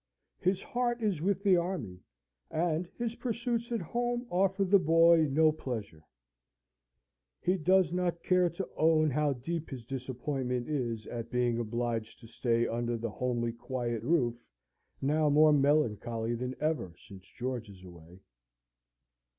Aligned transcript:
His 0.39 0.63
heart 0.63 1.03
is 1.03 1.21
with 1.21 1.43
the 1.43 1.57
army, 1.57 1.99
and 2.49 2.87
his 2.97 3.13
pursuits 3.17 3.71
at 3.71 3.81
home 3.83 4.25
offer 4.31 4.63
the 4.65 4.79
boy 4.79 5.27
no 5.29 5.51
pleasure. 5.51 6.03
He 7.39 7.55
does 7.55 7.93
not 7.93 8.23
care 8.23 8.49
to 8.49 8.67
own 8.77 9.11
how 9.11 9.33
deep 9.33 9.69
his 9.69 9.83
disappointment 9.85 10.67
is, 10.67 11.05
at 11.05 11.29
being 11.29 11.59
obliged 11.59 12.19
to 12.21 12.27
stay 12.27 12.65
under 12.67 12.97
the 12.97 13.11
homely, 13.11 13.53
quiet 13.53 14.01
roof, 14.01 14.43
now 15.03 15.29
more 15.29 15.53
melancholy 15.53 16.33
than 16.33 16.55
ever 16.59 16.95
since 17.07 17.23
George 17.37 17.69
is 17.69 17.83
away. 17.83 18.23